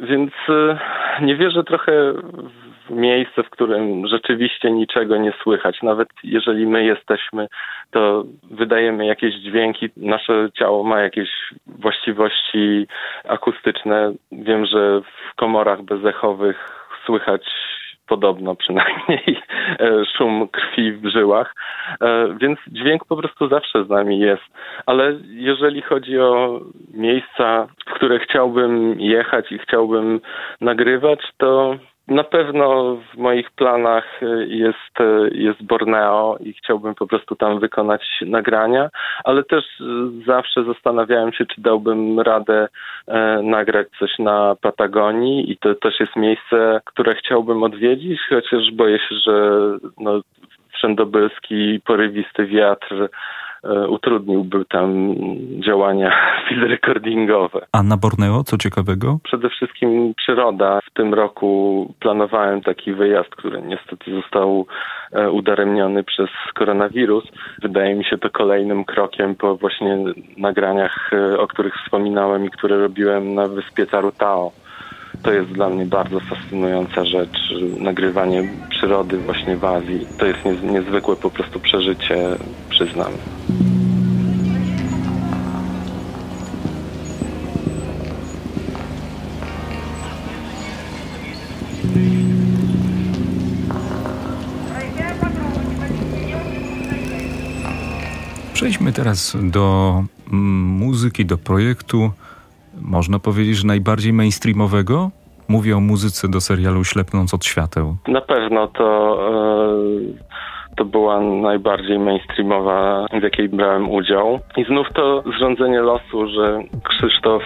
więc 0.00 0.32
e, 0.48 0.78
nie 1.22 1.36
wierzę 1.36 1.64
trochę 1.64 1.92
w 2.12 2.69
miejsce, 2.90 3.42
w 3.42 3.50
którym 3.50 4.06
rzeczywiście 4.06 4.70
niczego 4.70 5.16
nie 5.16 5.32
słychać. 5.42 5.82
Nawet 5.82 6.08
jeżeli 6.24 6.66
my 6.66 6.84
jesteśmy, 6.84 7.48
to 7.90 8.24
wydajemy 8.50 9.06
jakieś 9.06 9.34
dźwięki, 9.34 9.88
nasze 9.96 10.48
ciało 10.58 10.84
ma 10.84 11.00
jakieś 11.00 11.28
właściwości 11.66 12.86
akustyczne. 13.28 14.12
Wiem, 14.32 14.66
że 14.66 15.00
w 15.00 15.36
komorach 15.36 15.82
bezechowych 15.82 16.68
słychać 17.06 17.42
podobno 18.10 18.56
przynajmniej 18.56 19.42
e, 19.80 20.04
szum 20.16 20.48
krwi 20.48 20.92
w 20.92 21.06
żyłach, 21.06 21.54
e, 22.00 22.36
więc 22.40 22.58
dźwięk 22.66 23.04
po 23.04 23.16
prostu 23.16 23.48
zawsze 23.48 23.84
z 23.84 23.88
nami 23.88 24.18
jest. 24.18 24.42
Ale 24.86 25.18
jeżeli 25.24 25.82
chodzi 25.82 26.18
o 26.18 26.60
miejsca, 26.94 27.66
w 27.86 27.94
które 27.94 28.18
chciałbym 28.18 29.00
jechać 29.00 29.52
i 29.52 29.58
chciałbym 29.58 30.20
nagrywać, 30.60 31.20
to 31.38 31.76
na 32.10 32.24
pewno 32.24 32.96
w 32.96 33.16
moich 33.16 33.50
planach 33.50 34.20
jest, 34.46 34.94
jest 35.32 35.62
Borneo 35.62 36.36
i 36.40 36.52
chciałbym 36.52 36.94
po 36.94 37.06
prostu 37.06 37.36
tam 37.36 37.60
wykonać 37.60 38.02
nagrania, 38.26 38.90
ale 39.24 39.44
też 39.44 39.64
zawsze 40.26 40.64
zastanawiałem 40.64 41.32
się, 41.32 41.46
czy 41.46 41.60
dałbym 41.60 42.20
radę 42.20 42.68
e, 43.08 43.42
nagrać 43.42 43.88
coś 43.98 44.18
na 44.18 44.56
Patagonii 44.60 45.52
i 45.52 45.56
to 45.56 45.74
też 45.74 46.00
jest 46.00 46.16
miejsce, 46.16 46.80
które 46.84 47.14
chciałbym 47.14 47.62
odwiedzić, 47.62 48.20
chociaż 48.28 48.72
boję 48.72 48.98
się, 48.98 49.14
że 49.26 49.60
no, 49.98 50.20
wszędobylski, 50.72 51.80
porywisty 51.84 52.46
wiatr 52.46 53.08
utrudniłby 53.88 54.64
tam 54.64 55.14
działania 55.60 56.12
field 56.48 56.70
recordingowe. 56.70 57.66
A 57.72 57.82
na 57.82 57.96
Borneo 57.96 58.44
co 58.44 58.58
ciekawego? 58.58 59.18
Przede 59.24 59.50
wszystkim 59.50 60.14
przyroda. 60.16 60.80
W 60.90 60.94
tym 60.94 61.14
roku 61.14 61.94
planowałem 62.00 62.60
taki 62.60 62.92
wyjazd, 62.92 63.30
który 63.30 63.62
niestety 63.62 64.14
został 64.14 64.66
e, 65.12 65.30
udaremniony 65.30 66.04
przez 66.04 66.28
koronawirus. 66.54 67.24
Wydaje 67.62 67.94
mi 67.94 68.04
się 68.04 68.18
to 68.18 68.30
kolejnym 68.30 68.84
krokiem 68.84 69.34
po 69.34 69.56
właśnie 69.56 69.98
nagraniach, 70.36 71.10
e, 71.12 71.38
o 71.38 71.46
których 71.46 71.74
wspominałem 71.84 72.44
i 72.44 72.50
które 72.50 72.78
robiłem 72.78 73.34
na 73.34 73.48
wyspie 73.48 73.86
Tarutao. 73.86 74.52
To 75.22 75.32
jest 75.32 75.52
dla 75.52 75.68
mnie 75.68 75.86
bardzo 75.86 76.20
fascynująca 76.20 77.04
rzecz, 77.04 77.54
nagrywanie 77.78 78.42
przyrody 78.70 79.18
właśnie 79.18 79.56
w 79.56 79.64
Azji. 79.64 80.06
To 80.18 80.26
jest 80.26 80.44
niezwykłe 80.62 81.16
po 81.16 81.30
prostu 81.30 81.60
przeżycie, 81.60 82.16
przyznam. 82.70 83.12
Przejdźmy 98.70 98.92
teraz 98.92 99.36
do 99.50 99.94
mm, 100.32 100.42
muzyki, 100.86 101.26
do 101.26 101.38
projektu, 101.38 102.10
można 102.80 103.18
powiedzieć, 103.18 103.56
że 103.56 103.66
najbardziej 103.66 104.12
mainstreamowego. 104.12 105.10
Mówię 105.48 105.76
o 105.76 105.80
muzyce 105.80 106.28
do 106.28 106.40
serialu 106.40 106.84
Ślepnąc 106.84 107.34
od 107.34 107.44
świateł. 107.44 107.96
Na 108.08 108.20
pewno 108.20 108.68
to 108.68 109.18
to 110.76 110.84
była 110.84 111.20
najbardziej 111.20 111.98
mainstreamowa, 111.98 113.06
w 113.20 113.22
jakiej 113.22 113.48
brałem 113.48 113.90
udział. 113.90 114.40
I 114.56 114.64
znów 114.64 114.86
to 114.94 115.24
zrządzenie 115.36 115.80
losu, 115.80 116.28
że 116.28 116.62
Krzysztof 116.84 117.42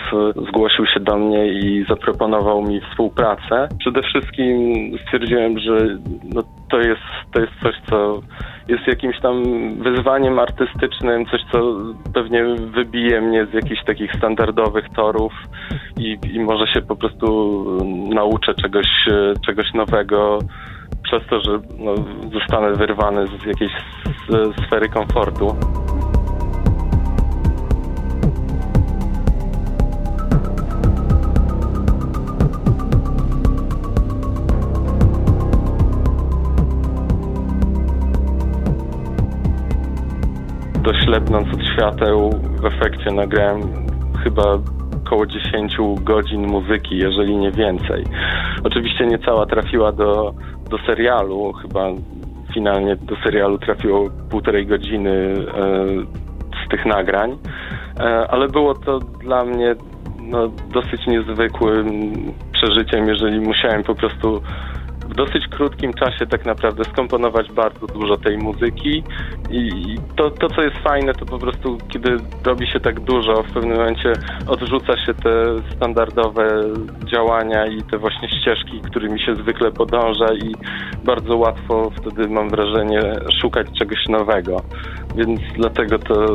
zgłosił 0.49 0.87
się 0.87 1.01
do 1.01 1.17
mnie 1.17 1.47
i 1.47 1.85
zaproponował 1.89 2.63
mi 2.63 2.81
współpracę. 2.81 3.69
Przede 3.79 4.03
wszystkim 4.03 4.59
stwierdziłem, 5.07 5.59
że 5.59 5.99
no, 6.35 6.43
to, 6.71 6.79
jest, 6.79 7.03
to 7.33 7.41
jest 7.41 7.53
coś, 7.63 7.75
co 7.91 8.21
jest 8.69 8.87
jakimś 8.87 9.21
tam 9.21 9.43
wyzwaniem 9.83 10.39
artystycznym, 10.39 11.27
coś, 11.27 11.41
co 11.53 11.77
pewnie 12.15 12.45
wybije 12.55 13.21
mnie 13.21 13.47
z 13.47 13.55
jakichś 13.55 13.85
takich 13.85 14.13
standardowych 14.13 14.85
torów 14.97 15.33
i, 15.97 16.19
i 16.33 16.41
może 16.41 16.67
się 16.67 16.83
po 16.83 16.97
prostu 16.97 17.27
nauczę 18.15 18.55
czegoś, 18.55 18.87
czegoś 19.47 19.75
nowego 19.75 20.39
przez 21.03 21.23
to, 21.31 21.41
że 21.41 21.61
no, 21.79 21.95
zostanę 22.33 22.73
wyrwany 22.73 23.27
z 23.27 23.47
jakiejś 23.47 23.73
sfery 24.67 24.89
komfortu. 24.89 25.57
Doślepnąc 41.15 41.55
od 41.55 41.65
świateł, 41.65 42.31
w 42.63 42.65
efekcie 42.65 43.11
nagrałem 43.11 43.61
chyba 44.25 44.59
około 45.05 45.27
10 45.27 45.77
godzin 46.01 46.47
muzyki, 46.47 46.99
jeżeli 46.99 47.37
nie 47.37 47.51
więcej. 47.51 48.05
Oczywiście 48.65 49.07
nie 49.07 49.19
cała 49.19 49.47
trafiła 49.47 49.93
do, 49.93 50.35
do 50.71 50.79
serialu, 50.87 51.53
chyba 51.53 51.89
finalnie 52.55 52.97
do 52.97 53.17
serialu 53.25 53.59
trafiło 53.59 54.11
półtorej 54.31 54.67
godziny 54.67 55.11
e, 55.11 55.37
z 56.67 56.69
tych 56.71 56.87
nagrań, 56.87 57.39
e, 58.01 58.31
ale 58.31 58.49
było 58.49 58.75
to 58.75 58.99
dla 58.99 59.45
mnie 59.45 59.75
no, 60.21 60.49
dosyć 60.73 61.07
niezwykłym 61.07 62.13
przeżyciem, 62.53 63.09
jeżeli 63.09 63.41
musiałem 63.41 63.83
po 63.83 63.95
prostu 63.95 64.43
w 65.09 65.15
dosyć 65.15 65.49
krótkim 65.51 65.93
czasie 65.93 66.27
tak 66.27 66.45
naprawdę 66.45 66.85
skomponować 66.85 67.53
bardzo 67.53 67.87
dużo 67.87 68.17
tej 68.17 68.39
muzyki 68.39 69.03
i 69.51 69.71
to, 70.17 70.31
to 70.31 70.49
co 70.49 70.63
jest 70.63 70.77
fajne, 70.77 71.15
to 71.15 71.27
po 71.27 71.39
prostu 71.39 71.79
kiedy 71.89 72.17
robi 72.45 72.67
się 72.67 72.81
tak 72.81 73.01
dużo, 73.01 73.43
w 73.43 73.53
pewnym 73.53 73.77
momencie 73.77 74.13
odrzuca 74.49 75.07
się 75.07 75.15
te 75.15 75.57
standardowe 75.77 76.49
działania 77.05 77.67
i 77.67 77.83
te 77.83 77.99
właśnie 77.99 78.29
ścieżki, 78.29 78.81
którymi 78.81 79.21
się 79.21 79.35
zwykle 79.35 79.73
podąża 79.73 80.35
i 80.35 80.55
bardzo 81.05 81.37
łatwo 81.37 81.91
wtedy 81.91 82.29
mam 82.29 82.49
wrażenie 82.49 83.01
szukać 83.41 83.67
czegoś 83.79 84.09
nowego. 84.09 84.57
Więc 85.17 85.41
dlatego 85.57 85.99
to 85.99 86.27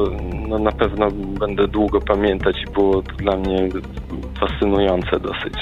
no, 0.47 0.59
na 0.59 0.71
pewno 0.71 1.07
będę 1.39 1.67
długo 1.67 2.01
pamiętać 2.01 2.57
i 2.67 2.73
było 2.73 3.01
to 3.01 3.15
dla 3.15 3.37
mnie 3.37 3.69
fascynujące 4.39 5.19
dosyć. 5.19 5.53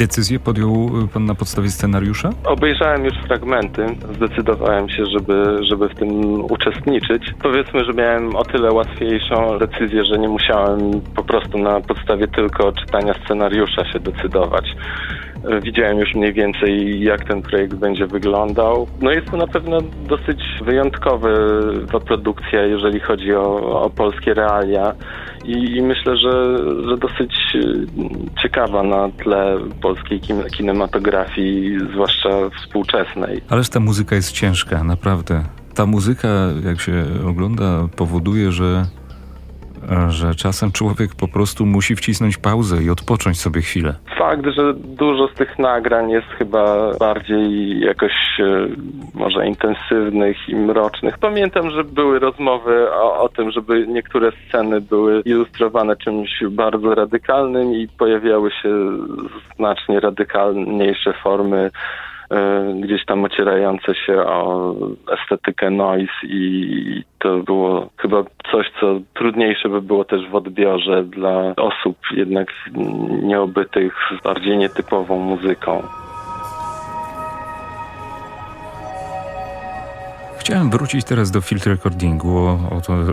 Decyzję 0.00 0.38
podjął 0.40 0.90
pan 1.14 1.24
na 1.24 1.34
podstawie 1.34 1.70
scenariusza? 1.70 2.30
Obejrzałem 2.44 3.04
już 3.04 3.14
fragmenty, 3.26 3.86
zdecydowałem 4.16 4.88
się, 4.88 5.06
żeby, 5.06 5.58
żeby 5.70 5.88
w 5.88 5.94
tym 5.94 6.40
uczestniczyć. 6.44 7.22
Powiedzmy, 7.42 7.84
że 7.84 7.92
miałem 7.92 8.36
o 8.36 8.44
tyle 8.44 8.72
łatwiejszą 8.72 9.58
decyzję, 9.58 10.04
że 10.04 10.18
nie 10.18 10.28
musiałem 10.28 11.00
po 11.16 11.24
prostu 11.24 11.58
na 11.58 11.80
podstawie 11.80 12.28
tylko 12.28 12.72
czytania 12.72 13.14
scenariusza 13.24 13.92
się 13.92 14.00
decydować. 14.00 14.64
Widziałem 15.62 15.98
już 15.98 16.14
mniej 16.14 16.32
więcej, 16.32 17.00
jak 17.00 17.24
ten 17.24 17.42
projekt 17.42 17.74
będzie 17.74 18.06
wyglądał. 18.06 18.86
No 19.00 19.10
jest 19.10 19.30
to 19.30 19.36
na 19.36 19.46
pewno 19.46 19.78
dosyć 20.08 20.40
wyjątkowa 20.64 21.28
produkcja, 22.06 22.62
jeżeli 22.62 23.00
chodzi 23.00 23.34
o, 23.34 23.80
o 23.82 23.90
polskie 23.90 24.34
realia 24.34 24.94
i, 25.44 25.76
i 25.76 25.82
myślę, 25.82 26.16
że, 26.16 26.56
że 26.88 26.96
dosyć 26.96 27.32
y, 27.54 27.86
ciekawa 28.42 28.82
na 28.82 29.08
tle 29.08 29.58
polskiej 29.82 30.20
kin 30.20 30.42
kinematografii, 30.44 31.78
zwłaszcza 31.92 32.28
współczesnej. 32.60 33.40
Ależ 33.48 33.68
ta 33.68 33.80
muzyka 33.80 34.16
jest 34.16 34.32
ciężka, 34.32 34.84
naprawdę. 34.84 35.44
Ta 35.74 35.86
muzyka, 35.86 36.28
jak 36.64 36.80
się 36.80 37.04
ogląda, 37.28 37.88
powoduje, 37.96 38.52
że 38.52 38.84
że 40.08 40.34
czasem 40.34 40.72
człowiek 40.72 41.14
po 41.14 41.28
prostu 41.28 41.66
musi 41.66 41.96
wcisnąć 41.96 42.38
pauzę 42.38 42.82
i 42.82 42.90
odpocząć 42.90 43.40
sobie 43.40 43.60
chwilę. 43.60 43.94
Fakt, 44.18 44.46
że 44.56 44.74
dużo 44.74 45.28
z 45.28 45.34
tych 45.34 45.58
nagrań 45.58 46.10
jest 46.10 46.26
chyba 46.38 46.94
bardziej 46.98 47.80
jakoś 47.80 48.12
e, 48.40 48.68
może 49.14 49.46
intensywnych 49.46 50.48
i 50.48 50.56
mrocznych. 50.56 51.18
Pamiętam, 51.18 51.70
że 51.70 51.84
były 51.84 52.18
rozmowy 52.18 52.92
o, 52.92 53.22
o 53.22 53.28
tym, 53.28 53.50
żeby 53.50 53.86
niektóre 53.88 54.32
sceny 54.48 54.80
były 54.80 55.22
ilustrowane 55.24 55.96
czymś 55.96 56.42
bardzo 56.50 56.94
radykalnym 56.94 57.74
i 57.74 57.88
pojawiały 57.88 58.50
się 58.50 58.68
znacznie 59.56 60.00
radykalniejsze 60.00 61.12
formy 61.22 61.70
gdzieś 62.80 63.04
tam 63.04 63.24
ocierające 63.24 63.94
się 63.94 64.18
o 64.18 64.74
estetykę 65.12 65.70
noise 65.70 66.12
i 66.22 67.02
to 67.18 67.38
było 67.38 67.88
chyba 67.96 68.24
coś, 68.52 68.66
co 68.80 69.00
trudniejsze 69.14 69.68
by 69.68 69.82
było 69.82 70.04
też 70.04 70.28
w 70.28 70.34
odbiorze 70.34 71.04
dla 71.04 71.54
osób 71.56 71.96
jednak 72.10 72.48
nieobytych 73.22 73.94
z 74.20 74.22
bardziej 74.22 74.58
nietypową 74.58 75.18
muzyką. 75.18 75.82
Chciałem 80.38 80.70
wrócić 80.70 81.04
teraz 81.04 81.30
do 81.30 81.40
field 81.40 81.66
recordingu, 81.66 82.38
o, 82.38 82.58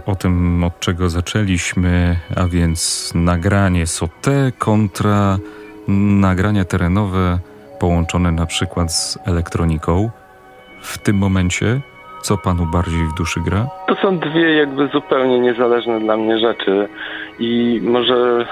o, 0.05 0.15
tym, 0.15 0.63
od 0.63 0.79
czego 0.79 1.09
zaczęliśmy, 1.09 2.15
a 2.35 2.47
więc 2.47 3.11
nagranie 3.15 3.87
SOTE 3.87 4.51
kontra 4.57 5.37
nagrania 6.19 6.65
terenowe 6.65 7.39
połączone 7.79 8.31
na 8.31 8.45
przykład 8.45 8.93
z 8.93 9.19
elektroniką. 9.27 10.09
W 10.81 10.97
tym 10.97 11.17
momencie, 11.17 11.81
co 12.21 12.37
panu 12.37 12.65
bardziej 12.65 13.03
w 13.07 13.13
duszy 13.17 13.39
gra? 13.39 13.67
To 13.87 13.95
są 13.95 14.19
dwie 14.19 14.55
jakby 14.55 14.87
zupełnie 14.87 15.39
niezależne 15.39 15.99
dla 15.99 16.17
mnie 16.17 16.39
rzeczy 16.39 16.87
i 17.39 17.81
może 17.83 18.45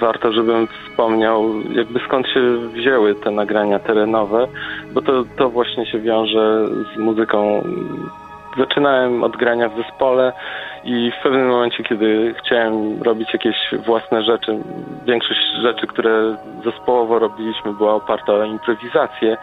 warto, 0.00 0.32
żebym 0.32 0.66
wspomniał, 0.66 1.44
jakby 1.70 2.00
skąd 2.06 2.26
się 2.26 2.40
wzięły 2.68 3.14
te 3.14 3.30
nagrania 3.30 3.78
terenowe, 3.78 4.48
bo 4.92 5.02
to, 5.02 5.24
to 5.36 5.50
właśnie 5.50 5.86
się 5.86 6.00
wiąże 6.00 6.68
z 6.94 6.98
muzyką. 6.98 7.62
Zaczynałem 8.58 9.24
od 9.24 9.36
grania 9.36 9.68
w 9.68 9.76
zespole 9.76 10.32
i 10.84 11.12
w 11.20 11.22
pewnym 11.22 11.48
momencie, 11.48 11.82
kiedy 11.82 12.34
chciałem 12.38 13.02
robić 13.02 13.32
jakieś 13.32 13.56
własne 13.86 14.22
rzeczy, 14.22 14.58
większość 15.06 15.40
rzeczy, 15.62 15.86
które 15.86 16.36
zespołowo 16.64 17.18
robiliśmy, 17.18 17.72
była 17.72 17.94
oparta 17.94 18.32
o 18.32 18.44
improwizację. 18.44 19.36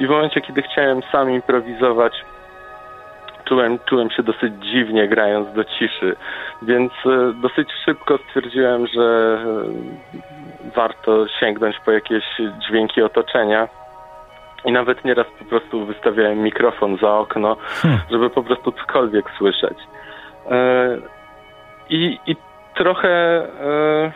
I 0.00 0.06
w 0.06 0.10
momencie, 0.10 0.40
kiedy 0.40 0.62
chciałem 0.62 1.02
sam 1.12 1.30
improwizować, 1.30 2.12
czułem, 3.44 3.78
czułem 3.84 4.10
się 4.10 4.22
dosyć 4.22 4.52
dziwnie 4.72 5.08
grając 5.08 5.52
do 5.52 5.64
ciszy, 5.64 6.16
więc 6.62 6.92
e, 7.06 7.32
dosyć 7.32 7.68
szybko 7.84 8.18
stwierdziłem, 8.18 8.86
że 8.86 9.38
e, 10.64 10.70
warto 10.76 11.28
sięgnąć 11.40 11.76
po 11.84 11.92
jakieś 11.92 12.24
dźwięki 12.68 13.02
otoczenia. 13.02 13.68
I 14.64 14.72
nawet 14.72 15.04
nieraz 15.04 15.26
po 15.38 15.44
prostu 15.44 15.84
wystawiałem 15.86 16.38
mikrofon 16.38 16.96
za 16.96 17.14
okno, 17.14 17.56
hmm. 17.82 18.00
żeby 18.10 18.30
po 18.30 18.42
prostu 18.42 18.72
cokolwiek 18.72 19.30
słyszeć. 19.38 19.78
E, 20.50 20.96
I, 21.90 22.18
i 22.26 22.36
trochę 22.74 23.08
e, 23.08 24.12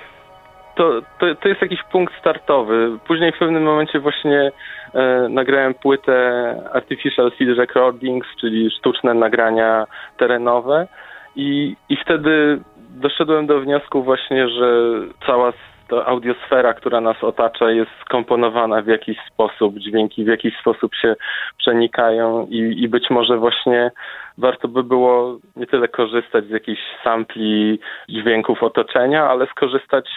to, 0.75 1.03
to, 1.19 1.35
to 1.35 1.49
jest 1.49 1.63
jakiś 1.63 1.83
punkt 1.83 2.19
startowy. 2.19 2.99
Później 3.07 3.33
w 3.33 3.39
pewnym 3.39 3.63
momencie 3.63 4.01
właśnie 4.01 4.53
e, 4.95 5.29
nagrałem 5.29 5.75
płytę 5.75 6.55
Artificial 6.73 7.31
Field 7.31 7.59
Recordings, 7.59 8.27
czyli 8.41 8.71
sztuczne 8.71 9.15
nagrania 9.15 9.87
terenowe 10.17 10.87
i, 11.37 11.77
i 11.89 11.97
wtedy 11.97 12.61
doszedłem 12.77 13.47
do 13.47 13.61
wniosku 13.61 14.03
właśnie, 14.03 14.49
że 14.49 14.91
cała 15.27 15.53
ta 15.93 16.07
audiosfera, 16.07 16.75
która 16.75 17.01
nas 17.01 17.25
otacza, 17.25 17.71
jest 17.71 17.91
skomponowana 18.05 18.83
w 18.83 18.87
jakiś 18.87 19.19
sposób, 19.33 19.79
dźwięki 19.79 20.25
w 20.25 20.27
jakiś 20.29 20.57
sposób 20.57 20.95
się 20.95 21.17
przenikają 21.59 22.47
i, 22.47 22.83
i 22.83 22.89
być 22.89 23.11
może 23.11 23.37
właśnie 23.37 23.91
warto 24.39 24.69
by 24.69 24.85
było 24.85 25.39
nie 25.57 25.67
tyle 25.67 25.89
korzystać 25.89 26.45
z 26.45 26.51
jakichś 26.51 26.81
sampli 27.05 27.79
dźwięków 28.09 28.63
otoczenia, 28.63 29.29
ale 29.29 29.47
skorzystać 29.47 30.09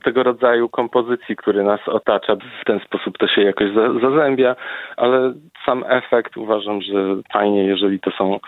z 0.00 0.04
tego 0.04 0.22
rodzaju 0.22 0.68
kompozycji, 0.68 1.36
który 1.36 1.62
nas 1.64 1.88
otacza. 1.88 2.36
W 2.36 2.64
ten 2.64 2.80
sposób 2.80 3.18
to 3.18 3.26
się 3.26 3.42
jakoś 3.42 3.68
zazębia, 4.02 4.56
ale 4.96 5.32
sam 5.66 5.84
efekt 5.88 6.36
uważam, 6.36 6.82
że 6.82 6.94
fajnie, 7.32 7.64
jeżeli 7.64 8.00
to 8.00 8.10
są 8.10 8.38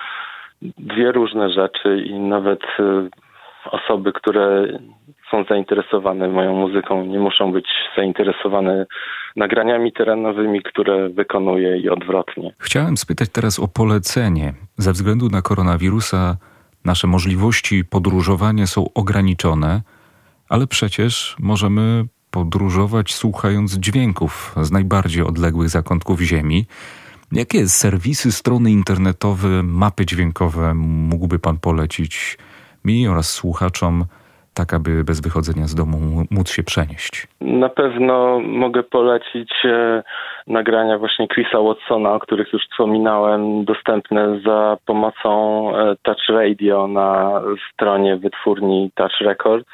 dwie 0.78 1.12
różne 1.12 1.50
rzeczy 1.50 2.02
i 2.06 2.14
nawet 2.18 2.62
e, 2.78 3.08
osoby, 3.70 4.12
które 4.12 4.66
są 5.30 5.44
zainteresowane 5.44 6.28
moją 6.28 6.54
muzyką, 6.54 7.04
nie 7.04 7.18
muszą 7.18 7.52
być 7.52 7.66
zainteresowane 7.96 8.86
nagraniami 9.36 9.92
terenowymi, 9.92 10.62
które 10.62 11.08
wykonuję 11.08 11.78
i 11.78 11.88
odwrotnie. 11.88 12.54
Chciałem 12.58 12.96
spytać 12.96 13.28
teraz 13.28 13.58
o 13.58 13.68
polecenie. 13.68 14.54
Ze 14.76 14.92
względu 14.92 15.28
na 15.28 15.42
koronawirusa 15.42 16.36
nasze 16.84 17.06
możliwości 17.06 17.84
podróżowania 17.84 18.66
są 18.66 18.86
ograniczone, 18.94 19.82
ale 20.48 20.66
przecież 20.66 21.36
możemy 21.40 22.04
podróżować 22.30 23.14
słuchając 23.14 23.78
dźwięków 23.78 24.54
z 24.62 24.70
najbardziej 24.72 25.22
odległych 25.22 25.68
zakątków 25.68 26.20
Ziemi. 26.20 26.66
Jakie 27.32 27.68
serwisy, 27.68 28.32
strony 28.32 28.70
internetowe, 28.70 29.62
mapy 29.62 30.06
dźwiękowe 30.06 30.74
mógłby 30.74 31.38
Pan 31.38 31.58
polecić 31.58 32.38
mi 32.84 33.08
oraz 33.08 33.30
słuchaczom, 33.30 34.04
tak 34.54 34.74
aby 34.74 35.04
bez 35.04 35.20
wychodzenia 35.20 35.66
z 35.66 35.74
domu 35.74 36.24
móc 36.30 36.50
się 36.50 36.62
przenieść? 36.62 37.26
Na 37.40 37.68
pewno 37.68 38.40
mogę 38.40 38.82
polecić 38.82 39.52
e, 39.64 40.02
nagrania 40.46 40.98
właśnie 40.98 41.28
Chrisa 41.28 41.60
Watsona, 41.60 42.12
o 42.12 42.20
których 42.20 42.52
już 42.52 42.62
wspominałem, 42.62 43.64
dostępne 43.64 44.40
za 44.46 44.76
pomocą 44.86 45.30
e, 45.76 45.96
Touch 46.02 46.28
Radio 46.28 46.88
na 46.88 47.40
stronie 47.72 48.16
wytwórni 48.16 48.90
Touch 48.94 49.20
Records. 49.20 49.70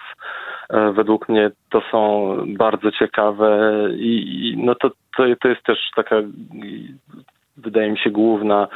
E, 0.71 0.93
według 0.93 1.29
mnie 1.29 1.51
to 1.71 1.83
są 1.90 2.37
bardzo 2.47 2.90
ciekawe 2.90 3.71
i, 3.97 4.49
i 4.49 4.64
no 4.64 4.75
to, 4.75 4.90
to, 5.16 5.23
to 5.40 5.49
jest 5.49 5.62
też 5.62 5.79
taka 5.97 6.16
wydaje 7.57 7.90
mi 7.90 7.99
się 7.99 8.11
główna, 8.11 8.69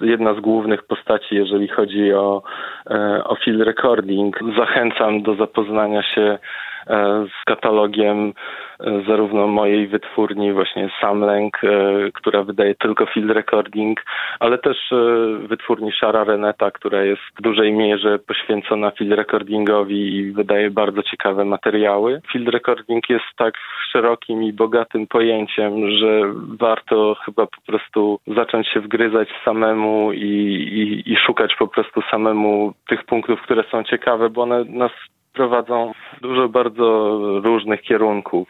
jedna 0.00 0.34
z 0.34 0.40
głównych 0.40 0.82
postaci, 0.82 1.34
jeżeli 1.34 1.68
chodzi 1.68 2.12
o, 2.12 2.42
e, 2.90 3.24
o 3.24 3.36
field 3.36 3.62
recording. 3.62 4.38
Zachęcam 4.56 5.22
do 5.22 5.34
zapoznania 5.34 6.02
się 6.02 6.38
E, 6.86 7.26
z 7.26 7.44
katalogiem 7.44 8.32
e, 8.80 9.02
zarówno 9.08 9.46
mojej 9.46 9.88
wytwórni, 9.88 10.52
właśnie 10.52 10.90
Samlęk, 11.00 11.60
która 12.14 12.42
wydaje 12.42 12.74
tylko 12.74 13.06
field 13.06 13.30
recording, 13.30 14.04
ale 14.40 14.58
też 14.58 14.76
wytwórni 15.38 15.92
Szara 15.92 16.24
Reneta, 16.24 16.70
która 16.70 17.02
jest 17.02 17.22
w 17.38 17.42
dużej 17.42 17.72
mierze 17.72 18.18
poświęcona 18.18 18.90
field 18.90 19.12
recordingowi 19.12 20.16
i 20.16 20.32
wydaje 20.32 20.70
bardzo 20.70 21.02
ciekawe 21.02 21.44
materiały. 21.44 22.20
Field 22.32 22.48
recording 22.48 23.08
jest 23.08 23.24
tak 23.36 23.54
szerokim 23.92 24.42
i 24.42 24.52
bogatym 24.52 25.06
pojęciem, 25.06 25.90
że 25.90 26.20
warto 26.58 27.16
chyba 27.24 27.46
po 27.46 27.60
prostu 27.66 28.18
zacząć 28.26 28.68
się 28.68 28.80
wgryzać 28.80 29.28
samemu 29.44 29.65
i, 30.12 30.26
i, 30.80 31.12
i 31.12 31.16
szukać 31.16 31.56
po 31.58 31.68
prostu 31.68 32.02
samemu 32.10 32.74
tych 32.88 33.04
punktów, 33.04 33.42
które 33.42 33.64
są 33.70 33.84
ciekawe, 33.84 34.30
bo 34.30 34.42
one 34.42 34.64
nas 34.64 34.92
prowadzą 35.32 35.92
dużo 36.20 36.48
bardzo 36.48 37.18
różnych 37.44 37.82
kierunków. 37.82 38.48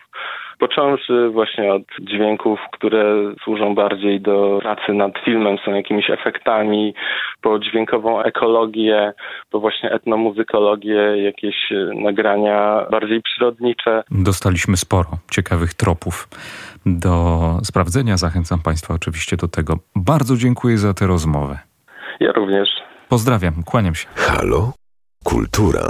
Począwszy 0.58 1.30
właśnie 1.30 1.72
od 1.72 1.82
dźwięków, 2.00 2.60
które 2.72 3.04
służą 3.44 3.74
bardziej 3.74 4.20
do 4.20 4.58
pracy 4.62 4.92
nad 4.92 5.12
filmem, 5.24 5.56
są 5.64 5.74
jakimiś 5.74 6.10
efektami, 6.10 6.94
po 7.40 7.58
dźwiękową 7.58 8.22
ekologię, 8.22 9.12
po 9.50 9.60
właśnie 9.60 9.90
etnomuzykologię, 9.90 11.22
jakieś 11.22 11.56
nagrania 11.94 12.86
bardziej 12.90 13.22
przyrodnicze. 13.22 14.02
Dostaliśmy 14.10 14.76
sporo 14.76 15.08
ciekawych 15.30 15.74
tropów 15.74 16.28
do 16.86 17.38
sprawdzenia. 17.62 18.16
Zachęcam 18.16 18.58
Państwa 18.62 18.94
oczywiście 18.94 19.36
do 19.36 19.48
tego. 19.48 19.74
Bardzo 19.96 20.36
dziękuję 20.36 20.78
za 20.78 20.94
tę 20.94 21.06
rozmowę. 21.06 21.58
Ja 22.20 22.32
również. 22.32 22.68
Pozdrawiam, 23.08 23.54
kłaniam 23.66 23.94
się. 23.94 24.06
Halo? 24.14 24.72
Kultura. 25.24 25.80